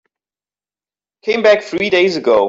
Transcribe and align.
Came 1.21 1.43
back 1.43 1.61
three 1.61 1.91
days 1.91 2.17
ago. 2.17 2.39